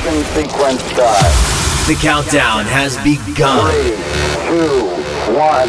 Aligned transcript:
Ignition 0.00 0.24
sequence 0.32 0.82
start. 0.84 1.20
The 1.86 1.94
countdown 2.00 2.64
has 2.64 2.96
begun. 3.04 3.70
Three, 3.70 3.92
two, 4.48 4.88
one, 5.36 5.68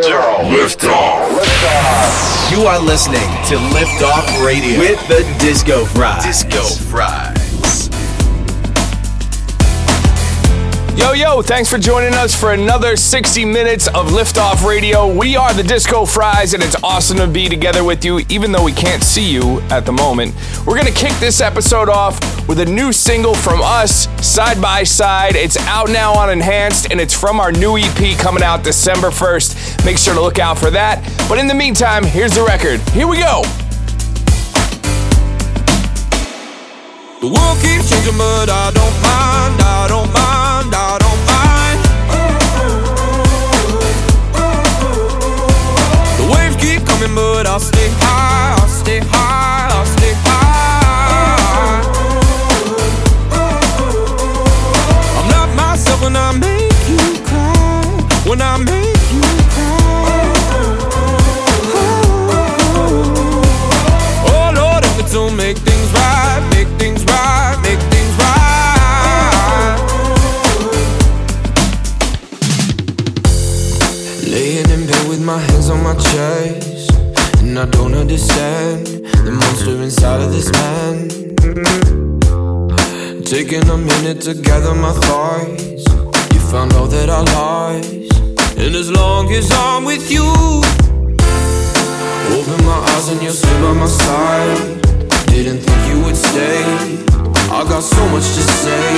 zero. 0.00 0.46
Liftoff. 0.46 1.26
Liftoff. 1.34 2.52
You 2.52 2.66
are 2.66 2.78
listening 2.78 3.28
to 3.48 3.58
Lift 3.74 4.00
Off 4.02 4.46
Radio 4.46 4.78
with 4.78 5.00
the 5.08 5.26
Disco 5.40 5.84
Fries. 5.86 6.24
Disco 6.24 6.62
Fries. 6.88 7.27
Yo, 10.98 11.12
yo, 11.12 11.40
thanks 11.40 11.70
for 11.70 11.78
joining 11.78 12.12
us 12.14 12.34
for 12.34 12.54
another 12.54 12.96
60 12.96 13.44
minutes 13.44 13.86
of 13.86 14.08
Liftoff 14.08 14.66
Radio. 14.66 15.06
We 15.06 15.36
are 15.36 15.54
the 15.54 15.62
Disco 15.62 16.04
Fries, 16.04 16.54
and 16.54 16.62
it's 16.62 16.74
awesome 16.82 17.18
to 17.18 17.28
be 17.28 17.48
together 17.48 17.84
with 17.84 18.04
you, 18.04 18.18
even 18.28 18.50
though 18.50 18.64
we 18.64 18.72
can't 18.72 19.04
see 19.04 19.30
you 19.30 19.60
at 19.70 19.86
the 19.86 19.92
moment. 19.92 20.34
We're 20.66 20.74
going 20.74 20.92
to 20.92 21.00
kick 21.00 21.12
this 21.20 21.40
episode 21.40 21.88
off 21.88 22.18
with 22.48 22.58
a 22.58 22.64
new 22.64 22.92
single 22.92 23.36
from 23.36 23.60
us, 23.62 24.08
Side 24.26 24.60
by 24.60 24.82
Side. 24.82 25.36
It's 25.36 25.56
out 25.68 25.88
now 25.88 26.14
on 26.14 26.30
Enhanced, 26.30 26.90
and 26.90 27.00
it's 27.00 27.14
from 27.14 27.38
our 27.38 27.52
new 27.52 27.78
EP 27.78 28.18
coming 28.18 28.42
out 28.42 28.64
December 28.64 29.10
1st. 29.10 29.84
Make 29.84 29.98
sure 29.98 30.14
to 30.14 30.20
look 30.20 30.40
out 30.40 30.58
for 30.58 30.72
that. 30.72 31.00
But 31.28 31.38
in 31.38 31.46
the 31.46 31.54
meantime, 31.54 32.02
here's 32.02 32.34
the 32.34 32.42
record. 32.42 32.80
Here 32.90 33.06
we 33.06 33.18
go. 33.18 33.42
The 37.20 37.30
world 37.30 37.58
keeps 37.62 37.88
changing, 37.88 38.18
but 38.18 38.50
I 38.50 38.72
don't 38.74 39.00
mind. 39.00 39.62
I 39.62 39.77
but 47.14 47.46
I'll 47.46 47.60
stay 47.60 47.88
high. 48.00 48.37
I 77.58 77.66
don't 77.66 77.94
understand 77.94 78.86
the 78.86 79.32
monster 79.32 79.82
inside 79.82 80.20
of 80.20 80.30
this 80.30 80.46
man. 80.52 81.08
Taking 83.24 83.68
a 83.68 83.76
minute 83.76 84.20
to 84.26 84.34
gather 84.34 84.76
my 84.76 84.92
thoughts. 84.92 85.84
You 86.32 86.40
found 86.52 86.74
all 86.74 86.86
that 86.86 87.10
I 87.10 87.20
lost. 87.34 88.14
And 88.56 88.76
as 88.76 88.92
long 88.92 89.32
as 89.32 89.50
I'm 89.50 89.84
with 89.84 90.08
you, 90.08 90.22
open 92.38 92.64
my 92.64 92.78
eyes 92.94 93.08
and 93.08 93.20
you'll 93.20 93.32
stay 93.32 93.60
by 93.60 93.72
my 93.72 93.88
side. 93.88 94.80
Didn't 95.26 95.58
think 95.58 95.80
you 95.90 96.04
would 96.04 96.16
stay. 96.16 96.62
I 97.50 97.64
got 97.66 97.82
so 97.82 98.08
much 98.10 98.26
to 98.36 98.42
say. 98.62 98.94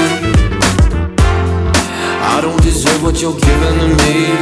I 2.34 2.40
don't 2.42 2.62
deserve 2.62 3.02
what 3.02 3.22
you're 3.22 3.40
giving 3.40 3.78
to 3.80 3.88
me. 4.04 4.34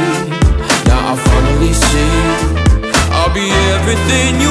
Now 0.91 1.13
I 1.13 1.15
finally 1.15 1.71
see 1.71 2.59
I'll 3.11 3.33
be. 3.33 3.68
everything 3.91 4.39
you 4.39 4.48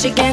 she 0.00 0.10
can 0.10 0.29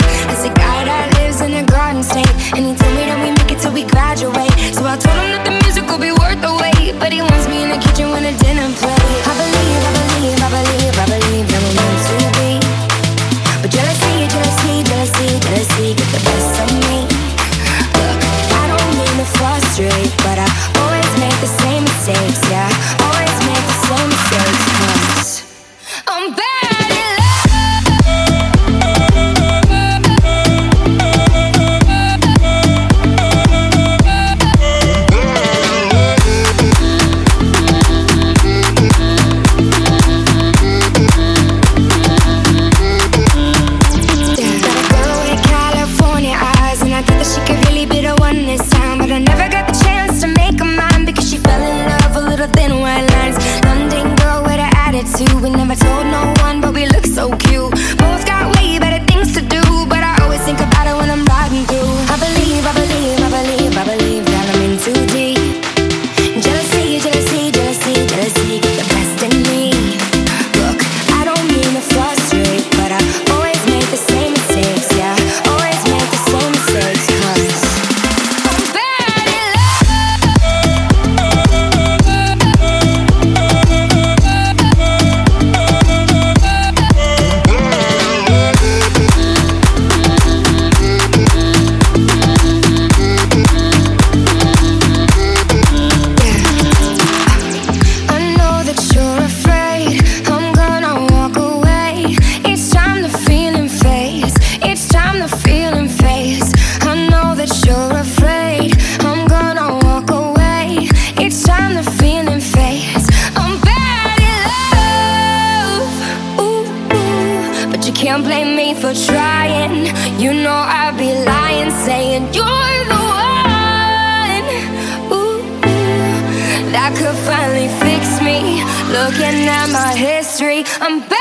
Looking 128.97 129.47
at 129.47 129.67
my 129.69 129.95
history, 129.95 130.63
I'm. 130.81 131.16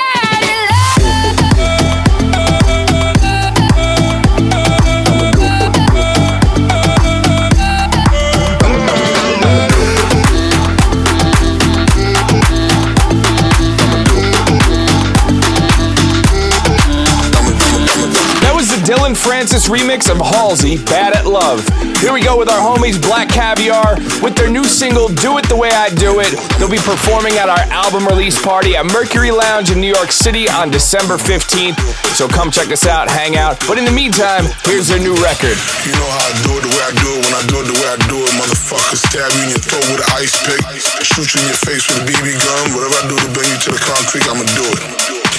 Francis 19.27 19.67
remix 19.67 20.07
of 20.07 20.23
Halsey, 20.23 20.79
Bad 20.87 21.11
at 21.19 21.27
Love. 21.27 21.67
Here 21.99 22.15
we 22.15 22.23
go 22.23 22.39
with 22.39 22.47
our 22.47 22.63
homies 22.63 22.95
Black 22.95 23.27
Caviar 23.27 23.99
with 24.23 24.39
their 24.39 24.47
new 24.47 24.63
single, 24.63 25.11
Do 25.11 25.35
It 25.43 25.51
the 25.51 25.59
Way 25.59 25.75
I 25.75 25.91
Do 25.91 26.23
It. 26.23 26.31
They'll 26.63 26.71
be 26.71 26.79
performing 26.79 27.35
at 27.35 27.51
our 27.51 27.67
album 27.75 28.07
release 28.07 28.39
party 28.39 28.79
at 28.79 28.87
Mercury 28.87 29.35
Lounge 29.35 29.75
in 29.75 29.83
New 29.83 29.91
York 29.91 30.15
City 30.15 30.47
on 30.49 30.71
December 30.71 31.19
15th. 31.19 31.75
So 32.15 32.31
come 32.31 32.55
check 32.55 32.71
us 32.71 32.87
out, 32.87 33.11
hang 33.11 33.35
out. 33.35 33.59
But 33.67 33.83
in 33.83 33.85
the 33.85 33.91
meantime, 33.91 34.47
here's 34.63 34.87
their 34.87 35.03
new 35.03 35.19
record. 35.19 35.59
You 35.83 35.91
know 35.99 36.07
how 36.07 36.23
I 36.23 36.33
do 36.47 36.53
it 36.55 36.63
the 36.63 36.71
way 36.71 36.85
I 36.87 36.95
do 36.95 37.11
it 37.11 37.23
when 37.27 37.35
I 37.35 37.43
do 37.51 37.57
it 37.59 37.67
the 37.67 37.79
way 37.83 37.89
I 37.91 37.99
do 38.07 38.19
it. 38.23 38.31
Motherfucker, 38.39 38.95
stab 38.95 39.27
you 39.35 39.43
in 39.43 39.51
your 39.59 39.65
throat 39.67 39.91
with 39.91 40.07
an 40.07 40.11
ice 40.23 40.39
pick, 40.47 40.63
shoot 41.03 41.27
you 41.35 41.43
in 41.43 41.51
your 41.51 41.61
face 41.67 41.83
with 41.91 41.99
a 41.99 42.07
BB 42.07 42.39
gun. 42.39 42.79
Whatever 42.79 42.95
I 42.95 43.05
do 43.11 43.17
to 43.19 43.31
bring 43.35 43.51
you 43.51 43.59
to 43.59 43.71
the 43.75 43.83
concrete, 43.83 44.23
I'ma 44.31 44.47
do 44.55 44.67
it. 44.71 44.81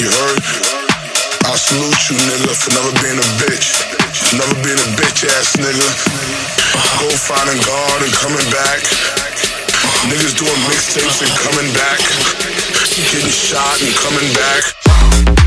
You 0.04 0.12
heard? 0.12 0.87
I 1.48 1.56
salute 1.56 2.12
you, 2.12 2.18
nigga, 2.28 2.52
for 2.52 2.76
never 2.76 2.92
being 3.00 3.16
a 3.16 3.28
bitch. 3.40 3.80
Never 4.36 4.52
being 4.68 4.76
a 4.76 4.90
bitch 5.00 5.24
ass 5.24 5.56
nigga. 5.56 5.88
Go 7.00 7.08
finding 7.16 7.56
God 7.64 8.04
and 8.04 8.12
coming 8.12 8.44
back. 8.52 8.84
Niggas 10.12 10.36
doing 10.36 10.60
mixtapes 10.68 11.24
and 11.24 11.32
coming 11.40 11.72
back. 11.72 12.04
Getting 13.00 13.32
shot 13.32 13.80
and 13.80 13.96
coming 13.96 14.28
back. 14.36 15.47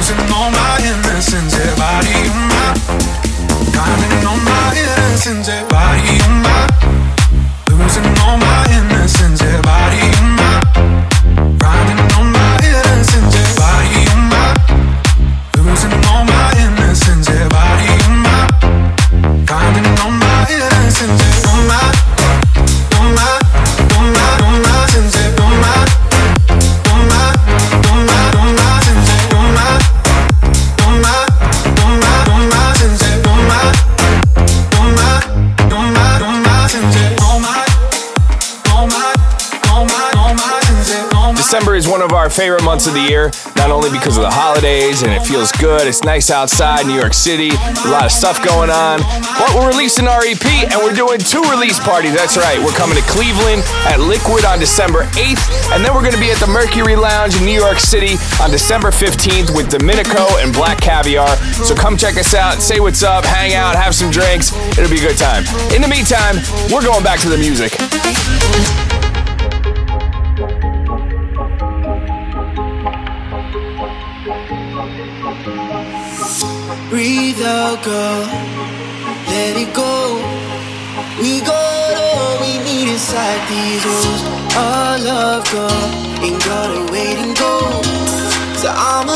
losing 0.00 0.32
all 0.32 0.50
my 0.50 0.78
innocence, 0.82 1.52
on 4.24 4.42
my, 4.44 4.72
innocence, 4.74 5.48
on 5.50 6.42
my. 6.42 6.59
Our 42.30 42.36
favorite 42.36 42.62
months 42.62 42.86
of 42.86 42.94
the 42.94 43.02
year, 43.02 43.30
not 43.56 43.70
only 43.70 43.90
because 43.90 44.16
of 44.16 44.22
the 44.22 44.30
holidays 44.30 45.02
and 45.02 45.10
it 45.10 45.26
feels 45.26 45.50
good, 45.58 45.82
it's 45.86 46.04
nice 46.04 46.30
outside, 46.30 46.86
New 46.86 46.94
York 46.94 47.12
City, 47.12 47.50
a 47.50 47.90
lot 47.90 48.04
of 48.06 48.12
stuff 48.12 48.38
going 48.44 48.70
on. 48.70 49.02
But 49.34 49.50
we're 49.54 49.66
releasing 49.66 50.06
our 50.06 50.22
EP 50.22 50.46
and 50.70 50.78
we're 50.78 50.94
doing 50.94 51.18
two 51.18 51.42
release 51.50 51.80
parties. 51.80 52.14
That's 52.14 52.36
right, 52.36 52.62
we're 52.62 52.76
coming 52.78 52.94
to 52.94 53.02
Cleveland 53.10 53.66
at 53.90 53.98
Liquid 53.98 54.44
on 54.44 54.60
December 54.60 55.10
8th, 55.18 55.74
and 55.74 55.82
then 55.82 55.90
we're 55.90 56.06
going 56.06 56.14
to 56.14 56.22
be 56.22 56.30
at 56.30 56.38
the 56.38 56.46
Mercury 56.46 56.94
Lounge 56.94 57.34
in 57.34 57.42
New 57.42 57.58
York 57.58 57.82
City 57.82 58.14
on 58.38 58.50
December 58.50 58.94
15th 58.94 59.50
with 59.50 59.68
Domenico 59.68 60.30
and 60.38 60.54
Black 60.54 60.78
Caviar. 60.80 61.34
So 61.66 61.74
come 61.74 61.96
check 61.96 62.16
us 62.16 62.34
out, 62.34 62.62
say 62.62 62.78
what's 62.78 63.02
up, 63.02 63.24
hang 63.24 63.54
out, 63.54 63.74
have 63.74 63.94
some 63.94 64.10
drinks. 64.10 64.54
It'll 64.78 64.90
be 64.90 65.02
a 65.02 65.08
good 65.08 65.18
time. 65.18 65.42
In 65.74 65.82
the 65.82 65.90
meantime, 65.90 66.38
we're 66.70 66.86
going 66.86 67.02
back 67.02 67.18
to 67.26 67.28
the 67.28 67.38
music. 67.38 67.74
Girl. 77.82 78.24
Let 79.32 79.56
it 79.56 79.72
go. 79.72 80.20
We 81.20 81.40
got 81.40 81.94
all 81.96 82.40
we 82.40 82.58
need 82.64 82.88
inside 82.92 83.40
these 83.48 83.84
walls. 83.84 84.22
Our 84.56 84.98
love, 84.98 85.44
girl, 85.50 85.84
ain't 86.20 86.42
gotta 86.44 86.92
wait 86.92 87.16
and 87.16 87.36
go. 87.36 87.54
So 88.60 88.68
I'ma 88.68 89.09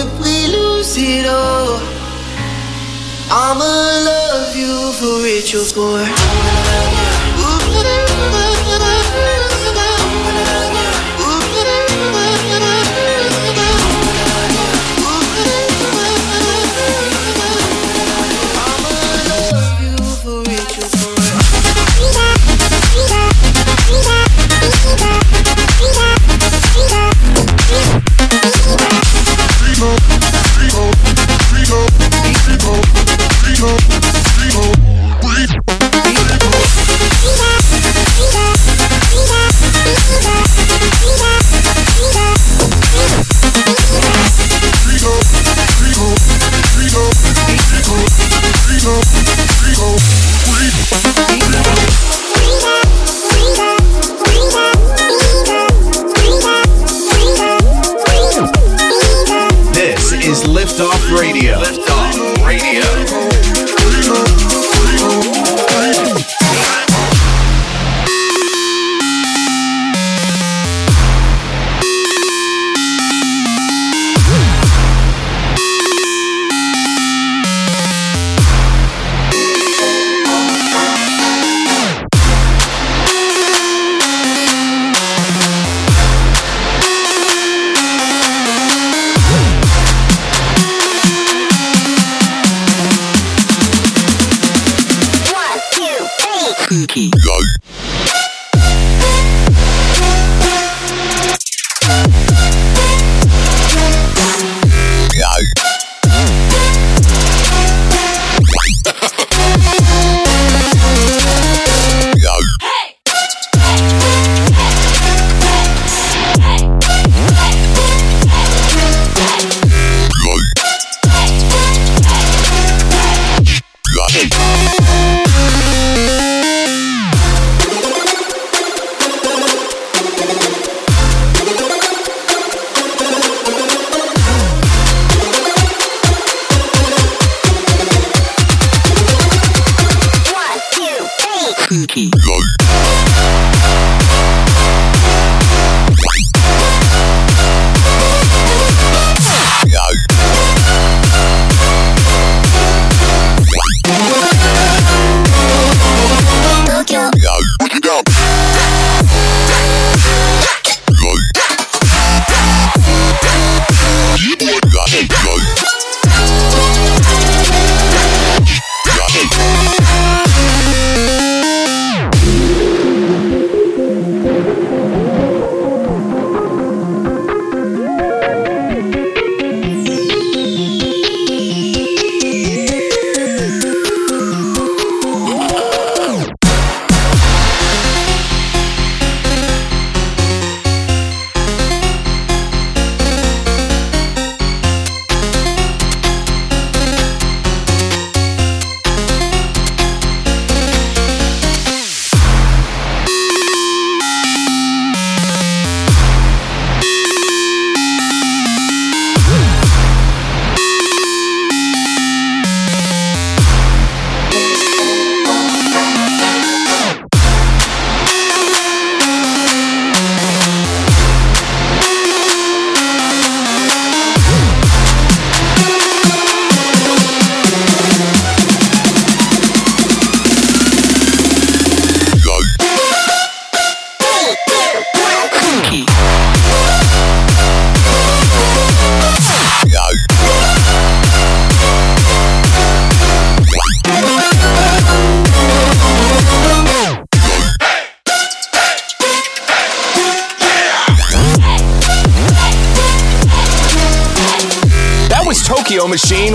if 0.00 0.20
we 0.20 0.46
lose 0.54 0.96
it 0.96 1.26
all? 1.26 1.80
I'ma 3.30 3.64
love 4.10 4.56
you 4.56 4.92
for 4.98 5.26
it, 5.26 5.52
your 5.52 5.66
boy. 5.74 7.07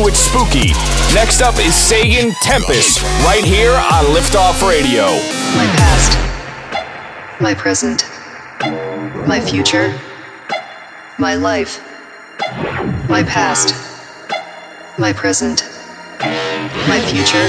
With 0.02 0.18
Spooky. 0.18 0.74
Next 1.14 1.42
up 1.42 1.60
is 1.60 1.76
Sagan 1.76 2.32
Tempest, 2.42 3.00
right 3.24 3.44
here 3.44 3.74
on 3.74 4.06
Liftoff 4.06 4.68
Radio. 4.68 5.06
My 5.56 5.68
past, 5.78 7.40
my 7.40 7.54
present, 7.54 8.04
my 9.28 9.40
future, 9.40 9.94
my 11.20 11.36
life, 11.36 11.80
my 13.08 13.22
past, 13.22 13.76
my 14.98 15.14
present, 15.14 15.70
my 16.90 17.00
future, 17.12 17.48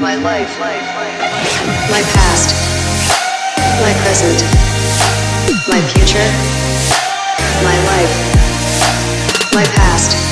my 0.00 0.14
life, 0.14 0.58
my 0.58 2.02
past, 2.16 2.56
my 3.82 3.92
present, 4.00 4.40
my 5.68 5.80
future, 5.92 6.28
my 7.62 7.76
life, 7.84 9.52
my 9.52 9.64
past, 9.76 10.31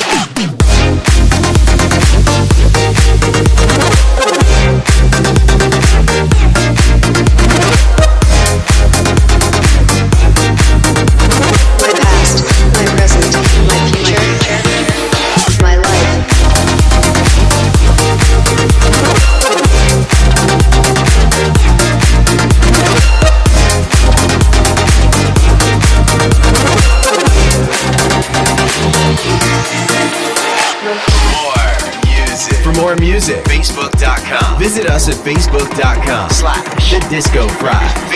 facebook.com 35.61 36.29
slash 36.29 36.91
the 36.91 36.99
disco 37.09 37.47
fries. 37.47 38.10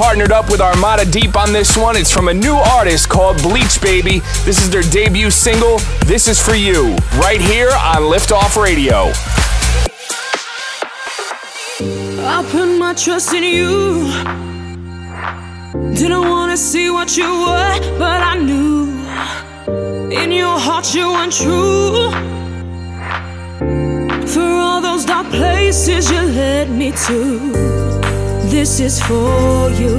partnered 0.00 0.32
up 0.32 0.50
with 0.50 0.62
Armada 0.62 1.04
Deep 1.04 1.36
on 1.36 1.52
this 1.52 1.76
one. 1.76 1.94
It's 1.94 2.10
from 2.10 2.28
a 2.28 2.32
new 2.32 2.54
artist 2.54 3.10
called 3.10 3.36
Bleach 3.42 3.82
Baby. 3.82 4.20
This 4.46 4.62
is 4.62 4.70
their 4.70 4.80
debut 4.80 5.30
single, 5.30 5.76
This 6.06 6.26
Is 6.26 6.40
For 6.40 6.54
You, 6.54 6.96
right 7.18 7.38
here 7.38 7.68
on 7.68 8.08
Liftoff 8.10 8.56
Radio. 8.56 9.12
I 12.24 12.42
put 12.50 12.78
my 12.78 12.94
trust 12.94 13.34
in 13.34 13.44
you. 13.44 14.08
Didn't 15.94 16.30
wanna 16.30 16.56
see 16.56 16.88
what 16.88 17.14
you 17.18 17.30
were, 17.44 17.98
but 17.98 18.22
I 18.22 18.38
knew 18.38 18.88
in 20.10 20.32
your 20.32 20.58
heart 20.58 20.94
you 20.94 21.12
weren't 21.12 21.34
true. 21.34 22.10
For 24.26 24.50
all 24.64 24.80
those 24.80 25.04
dark 25.04 25.26
places 25.28 26.10
you 26.10 26.22
led 26.22 26.70
me 26.70 26.92
to. 27.06 27.79
This 28.60 28.78
is 28.78 29.00
for 29.00 29.70
you. 29.70 29.96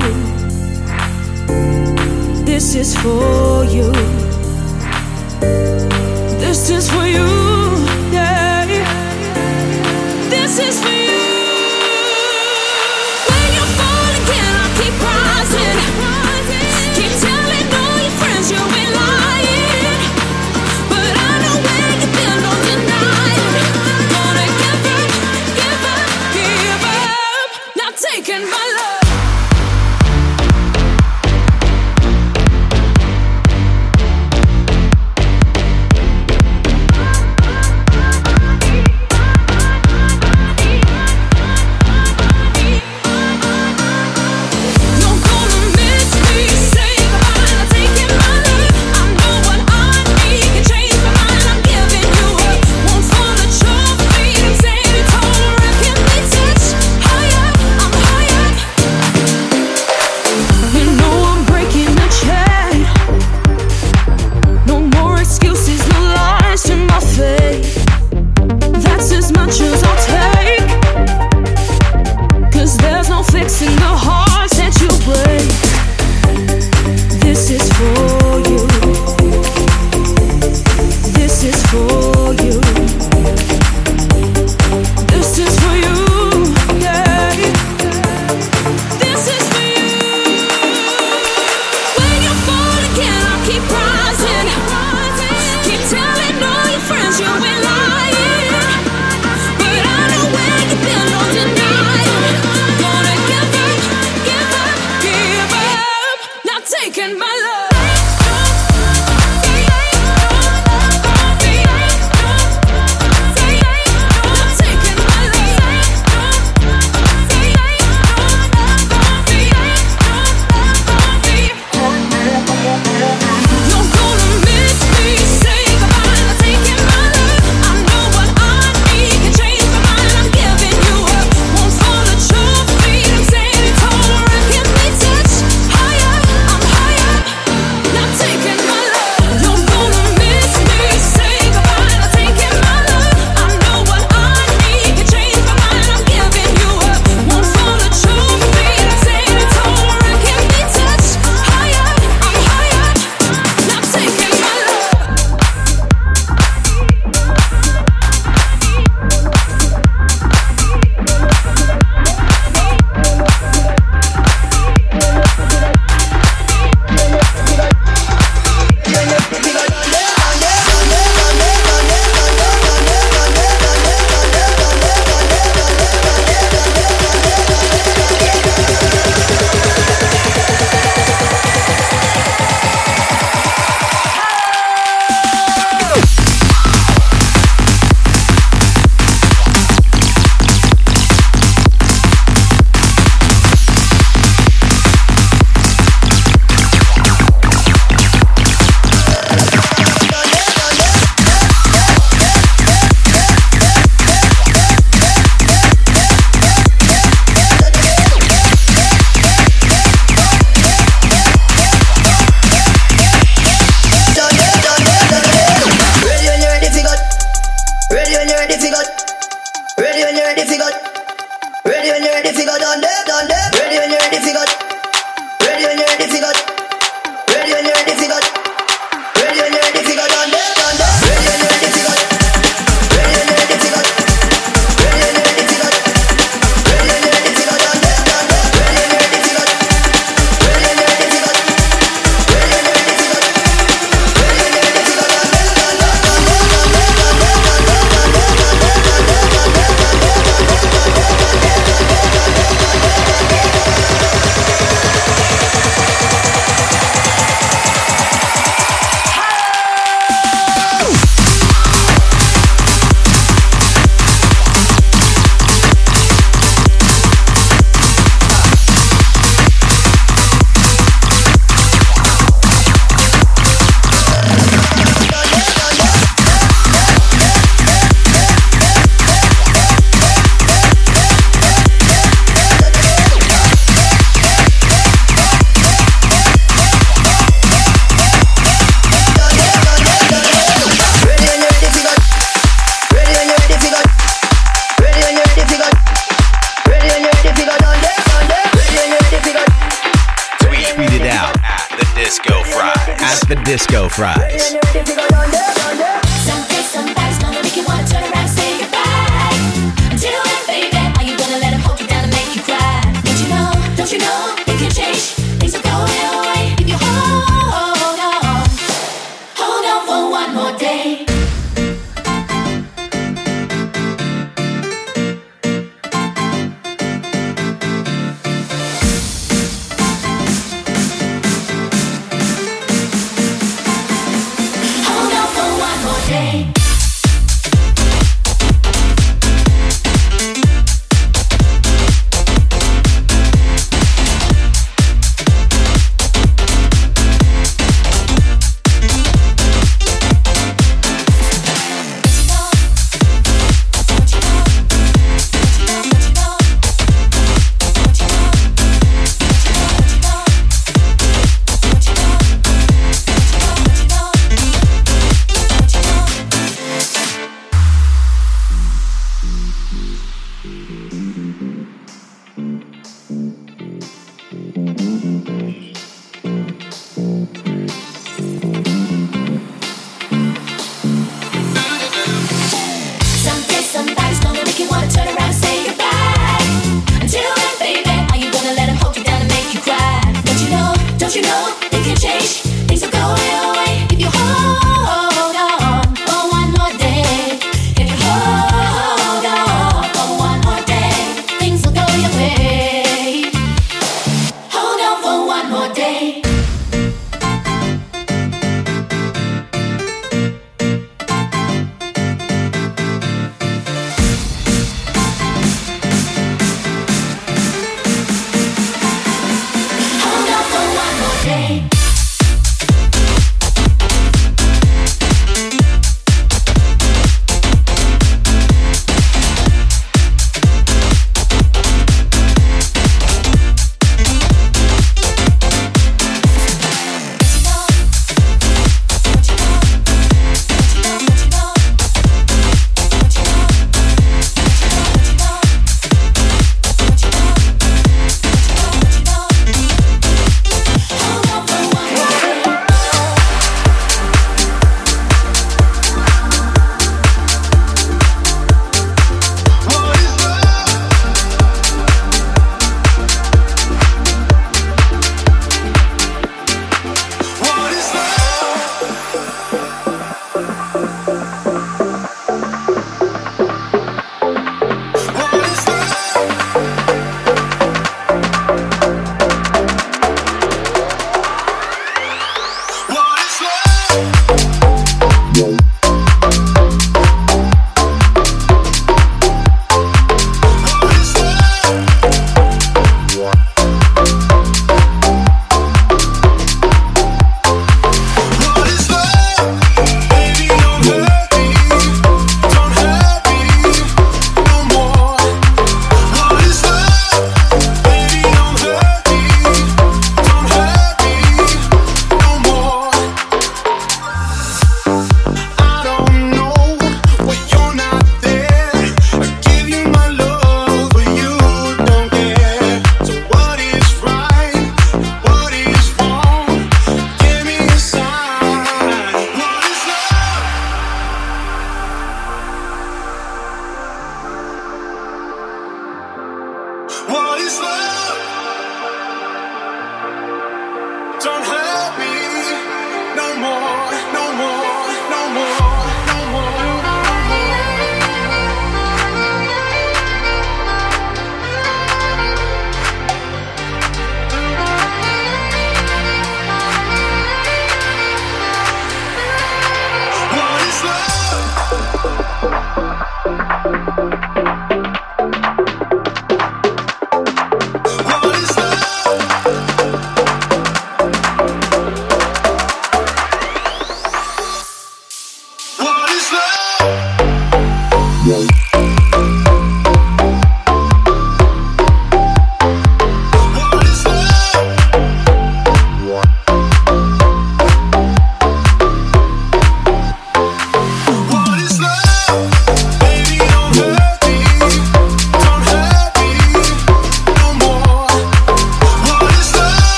This 2.45 2.75
is 2.75 2.95
for 2.95 3.65
you. 3.65 3.91
This 6.37 6.69
is 6.69 6.87
for 6.91 7.07
you. 7.07 7.60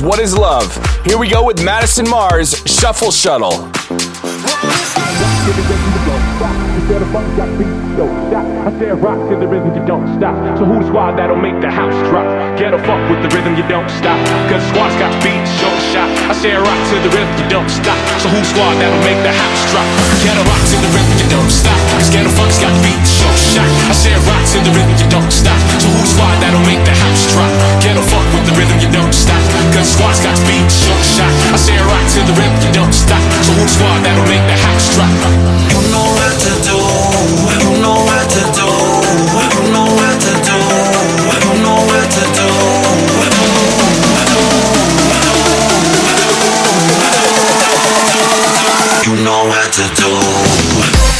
What 0.00 0.18
is 0.18 0.36
Love? 0.36 0.74
Here 1.04 1.16
we 1.18 1.28
go 1.28 1.44
with 1.44 1.62
Madison 1.62 2.08
Mars, 2.08 2.60
Shuffle 2.66 3.12
Shuttle. 3.12 3.70
I 8.62 8.78
said 8.78 9.02
rock 9.02 9.28
to 9.28 9.36
the 9.36 9.46
rhythm, 9.46 9.74
you 9.74 9.86
don't 9.86 10.06
stop. 10.18 10.58
So 10.58 10.64
squad 10.88 11.16
that'll 11.16 11.36
make 11.36 11.60
the 11.60 11.70
house 11.70 11.94
drop? 12.08 12.26
Get 12.58 12.74
a 12.74 12.78
fuck 12.78 13.10
with 13.10 13.22
the 13.22 13.28
rhythm, 13.36 13.56
you 13.56 13.66
don't 13.68 13.88
stop. 13.90 14.18
Cause 14.50 14.62
squad's 14.70 14.96
got 14.96 15.12
beat, 15.22 15.46
so 15.60 15.81
shot. 15.92 16.08
I 16.24 16.32
said 16.32 16.56
rock 16.56 16.80
to 16.88 16.96
the 17.04 17.10
rhythm, 17.12 17.28
you 17.36 17.46
don't 17.52 17.68
stop. 17.68 18.00
So 18.16 18.32
who 18.32 18.40
squad 18.40 18.80
that'll 18.80 19.04
make 19.04 19.20
the 19.20 19.28
house 19.28 19.62
drop? 19.68 19.84
Get 20.24 20.32
a 20.32 20.44
rock 20.48 20.62
to 20.72 20.76
the 20.80 20.90
rhythm, 20.96 21.16
you 21.20 21.28
don't 21.28 21.52
stop. 21.52 21.76
Cause 22.00 22.08
get 22.08 22.24
a 22.24 22.32
funk's 22.32 22.56
got 22.56 22.72
beat, 22.80 23.04
so 23.04 23.28
shot. 23.36 23.68
I 23.92 23.94
said 23.94 24.16
rock 24.24 24.40
to 24.56 24.58
the 24.64 24.72
rhythm, 24.72 24.96
you 24.96 25.08
don't 25.12 25.28
stop. 25.28 25.60
So 25.84 25.92
who 25.92 26.02
squad 26.08 26.32
that'll 26.40 26.64
make 26.64 26.80
the 26.88 26.96
house 26.96 27.28
drop? 27.28 27.52
Get 27.84 28.00
a 28.00 28.04
fuck 28.08 28.24
with 28.32 28.48
the 28.48 28.54
rhythm, 28.56 28.80
you 28.80 28.88
don't 28.88 29.12
stop. 29.12 29.42
Cause 29.76 29.92
squad's 29.92 30.24
got 30.24 30.36
beat, 30.48 30.64
so 30.72 30.96
shot. 31.04 31.32
I 31.52 31.60
said 31.60 31.80
rock 31.84 32.04
to 32.16 32.20
the 32.24 32.34
rhythm, 32.40 32.56
you 32.64 32.72
don't 32.72 32.96
stop. 32.96 33.20
So 33.44 33.52
who 33.52 33.68
squad 33.68 34.00
that'll 34.00 34.24
make 34.32 34.44
the 34.48 34.56
house 34.56 34.96
drop? 34.96 35.12
You 35.68 35.80
know 35.92 36.08
what 36.08 36.34
to 36.40 36.52
do. 36.64 36.80
You 37.52 37.68
know 37.84 38.00
what 38.00 38.26
to 38.32 38.42
do. 38.56 38.68
You 39.44 39.60
know 39.76 39.88
what 39.92 40.16
to 40.24 40.32
do. 40.40 40.58
You 41.36 41.52
know 41.60 41.84
what 41.84 42.08
to 42.16 42.24
do. 42.32 42.71
Know 49.24 49.44
what 49.46 49.72
to 49.72 49.82
do. 49.94 51.11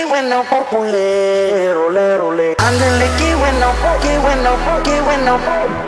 que 0.00 0.06
bueno, 0.06 0.42
populero, 0.48 1.90
lero, 1.90 2.32
le. 2.32 2.56
Ándele 2.58 3.06
que 3.18 3.34
bueno, 3.34 3.66
que 4.00 4.18
bueno, 4.18 4.50
que 4.82 5.00
bueno. 5.02 5.38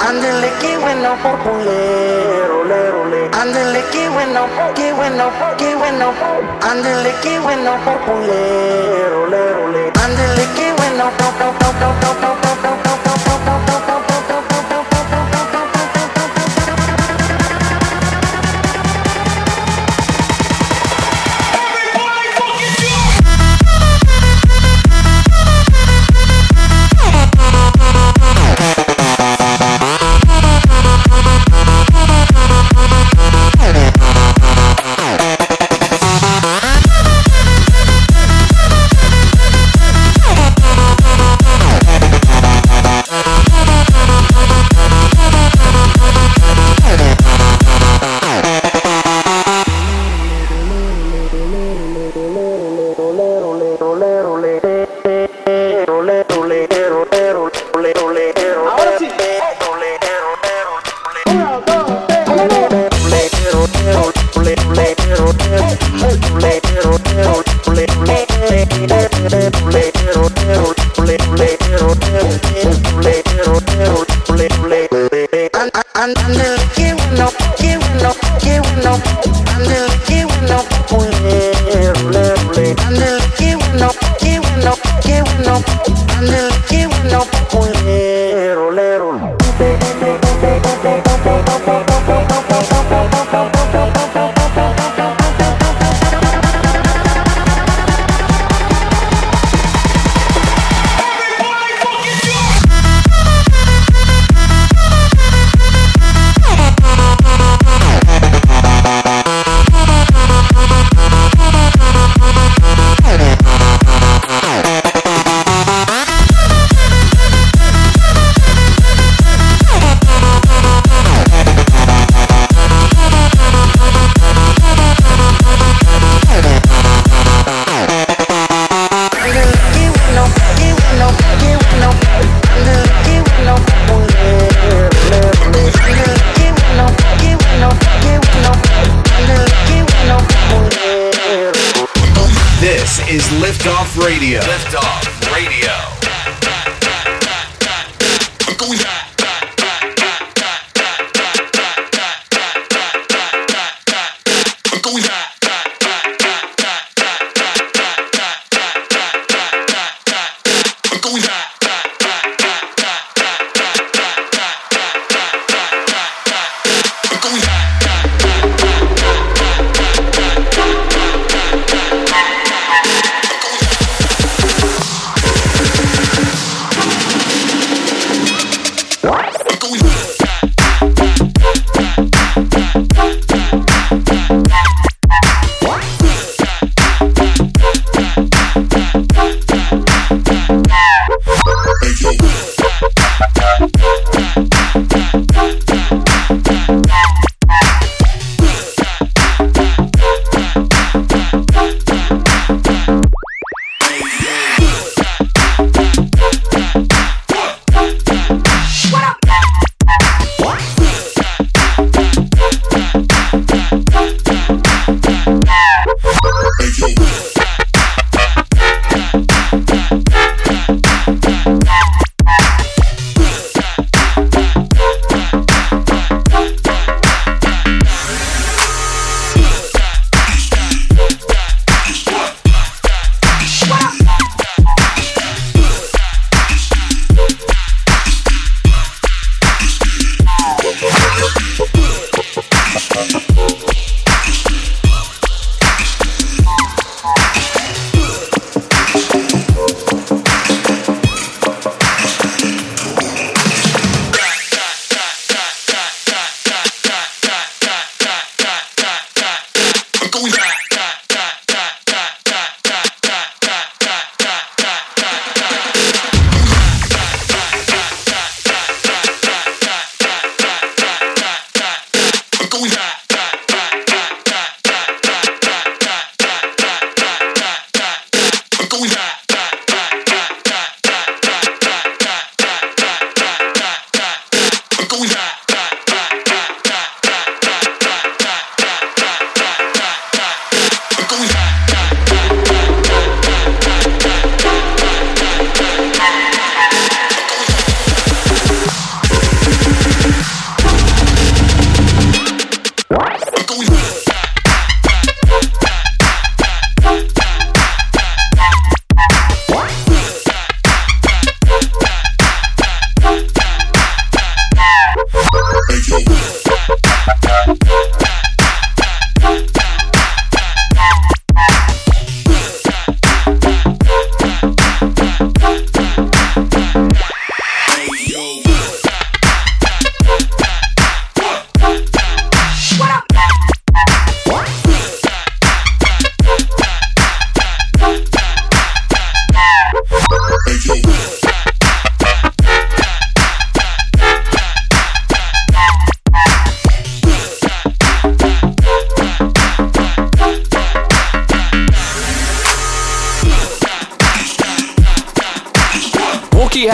Ándele 0.06 0.50
que 0.60 0.76
bueno, 0.76 1.16
populero, 1.22 2.64
lero, 2.64 3.06
le. 3.06 3.30
Ándele 3.40 3.82
que 3.90 4.08
bueno, 4.10 4.46
que 4.74 4.92
bueno, 4.92 5.30
que 5.56 5.74
bueno. 5.76 6.12
Ándele 6.60 7.14
que 7.22 7.38
bueno, 7.38 7.72
populero, 7.86 9.26
lero, 9.28 9.68
le. 9.68 9.90
Ándele 10.04 10.44
que 10.56 10.72
bueno, 10.74 11.04
pop, 11.16 11.34
pop, 11.38 11.54
pop, 11.58 11.74
pop, 11.80 12.20
pop, 12.20 12.62
pop, 12.62 12.82
pop, 12.84 13.24
pop. 13.24 13.31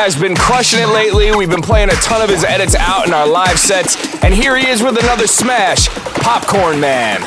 Has 0.08 0.16
been 0.18 0.36
crushing 0.36 0.80
it 0.80 0.86
lately. 0.86 1.36
We've 1.36 1.50
been 1.50 1.60
playing 1.60 1.90
a 1.90 1.94
ton 1.96 2.22
of 2.22 2.30
his 2.30 2.42
edits 2.42 2.74
out 2.74 3.06
in 3.06 3.12
our 3.12 3.28
live 3.28 3.58
sets. 3.58 3.94
And 4.24 4.32
here 4.32 4.56
he 4.56 4.66
is 4.66 4.82
with 4.82 4.98
another 4.98 5.26
smash 5.26 5.90
Popcorn 5.90 6.80
Man. 6.80 7.20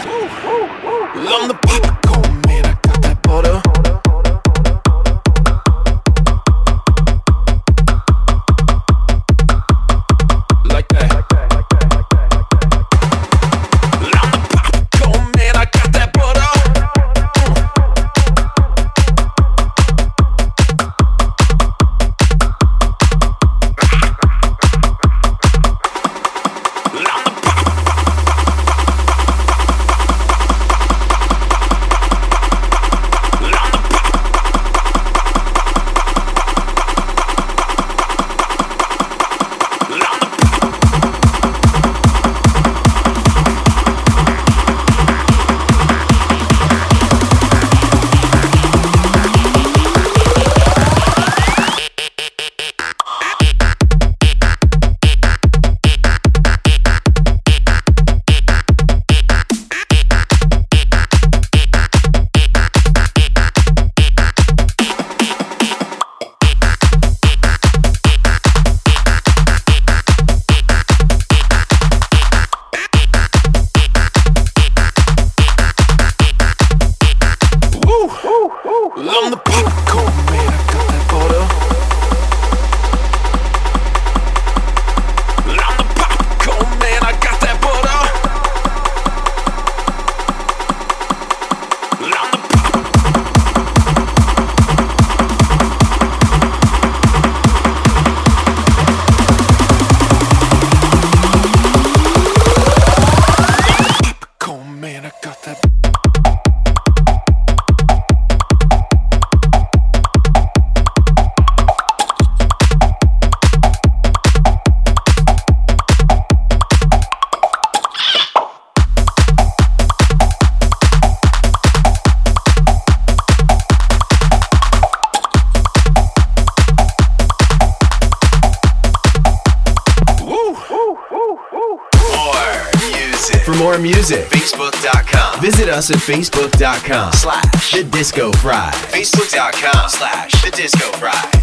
Us 135.82 135.90
at 135.90 135.98
facebook.com 135.98 137.12
Slash. 137.14 137.72
The 137.72 137.84
Disco 137.84 138.32
Fries. 138.34 138.76
Facebook.com 138.94 139.90
slash 139.90 140.32
the 140.44 140.52
disco 140.52 140.92
fries. 141.00 141.41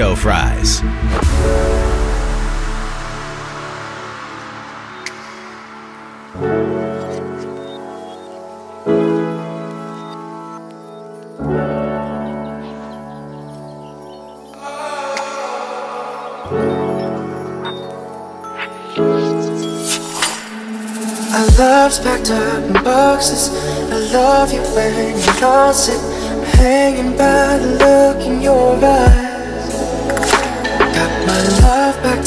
Disco 0.00 0.14
Fries. 0.14 0.80
Love's 21.58 21.98
packed 21.98 22.30
up 22.30 22.64
in 22.64 22.72
boxes. 22.72 23.50
I 23.92 23.98
love 24.14 24.50
you 24.50 24.62
when 24.62 25.18
you 25.18 25.40
lost 25.42 25.90
it. 25.90 26.00
Hanging 26.54 27.18
by 27.18 27.58
the 27.58 27.76
look 27.76 28.26
in 28.26 28.40
your 28.40 28.82
eyes. 28.82 29.19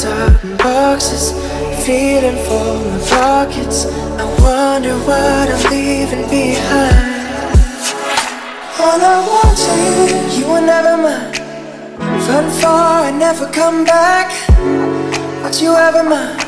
In 0.02 0.56
boxes. 0.56 1.32
Feeling 1.84 2.36
full 2.46 2.82
of 2.94 3.08
pockets. 3.08 3.86
I 4.18 4.24
wonder 4.40 4.96
what 5.06 5.48
I'm 5.50 5.70
leaving 5.70 6.28
behind. 6.28 7.14
All 8.80 9.00
I 9.00 9.18
wanted, 9.30 10.36
you 10.36 10.46
were 10.48 10.60
never 10.60 10.96
mine. 10.96 11.32
Run 12.28 12.50
far 12.60 13.04
and 13.04 13.18
never 13.18 13.46
come 13.50 13.84
back. 13.84 14.32
But 15.42 15.60
you 15.60 15.74
ever 15.74 16.02
mind? 16.02 16.38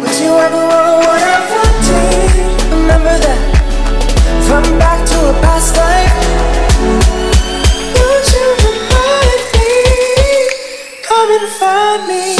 Would 0.00 0.16
you 0.20 0.32
ever 0.44 0.62
want 0.70 1.06
what 1.06 1.22
I 1.22 1.40
wanted? 1.50 2.74
Remember 2.74 3.16
that 3.24 3.40
From 4.46 4.78
back 4.78 5.06
to 5.08 5.16
a 5.30 5.32
past 5.40 5.76
life 5.76 6.53
Come 11.24 11.40
and 11.40 11.52
find 11.52 12.06
me 12.06 12.36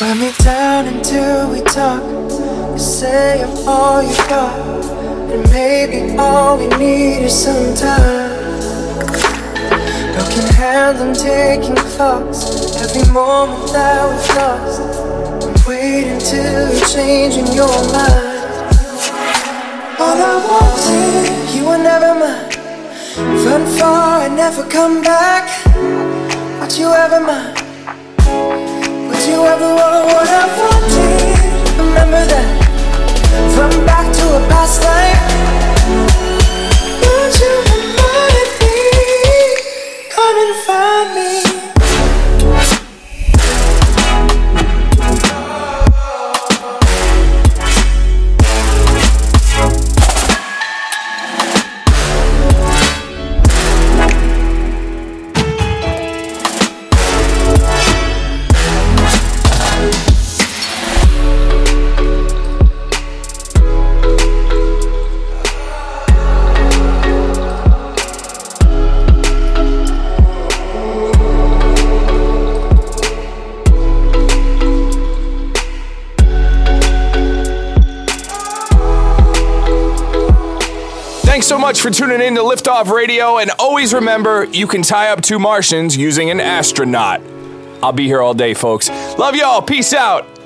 Wear 0.00 0.14
me 0.14 0.32
down 0.38 0.86
until 0.86 1.50
we 1.50 1.60
talk. 1.60 2.02
You 2.72 2.78
say 2.78 3.42
I'm 3.42 3.68
all 3.68 4.02
you 4.02 4.16
got, 4.28 4.82
and 5.30 5.42
maybe 5.50 6.16
all 6.16 6.56
we 6.56 6.68
need 6.78 7.24
is 7.24 7.44
some 7.44 7.74
time. 7.74 8.47
Broken 10.38 10.54
hands, 10.54 11.00
I'm 11.00 11.14
taking 11.14 11.74
thoughts. 11.74 12.76
Every 12.80 13.12
moment 13.12 13.72
that 13.72 14.06
we've 14.06 14.36
lost, 14.38 14.80
I'm 15.42 15.66
waiting 15.66 16.20
till 16.20 16.72
you 16.72 16.86
change 16.86 17.34
in 17.34 17.46
your 17.56 17.74
mind. 17.90 18.70
All 19.98 20.14
I 20.14 20.36
wanted, 20.46 21.54
you 21.56 21.64
were 21.66 21.78
never 21.78 22.14
mine. 22.14 22.54
Run 23.44 23.66
far 23.78 24.26
and 24.26 24.36
never 24.36 24.62
come 24.70 25.02
back. 25.02 25.48
But 26.60 26.78
you 26.78 26.86
ever 26.86 27.18
mind? 27.18 27.58
Would 29.08 29.24
you 29.26 29.42
ever 29.42 29.68
want 29.74 30.06
what 30.06 30.28
I 30.28 30.46
wanted? 30.60 31.78
Remember 31.80 32.24
that 32.32 32.48
From 33.56 33.84
back 33.84 34.06
to 34.14 34.24
a 34.36 34.48
past 34.48 34.84
life 34.84 35.67
and 40.40 40.54
find 40.64 41.14
me 41.14 41.47
much 81.68 81.82
for 81.82 81.90
tuning 81.90 82.22
in 82.22 82.34
to 82.34 82.40
Liftoff 82.40 82.90
Radio, 82.90 83.36
and 83.36 83.50
always 83.58 83.92
remember 83.92 84.44
you 84.44 84.66
can 84.66 84.80
tie 84.80 85.10
up 85.10 85.20
two 85.20 85.38
Martians 85.38 85.94
using 85.94 86.30
an 86.30 86.40
astronaut. 86.40 87.20
I'll 87.82 87.92
be 87.92 88.06
here 88.06 88.22
all 88.22 88.32
day, 88.32 88.54
folks. 88.54 88.88
Love 88.88 89.36
y'all. 89.36 89.60
Peace 89.60 89.92
out. 89.92 90.37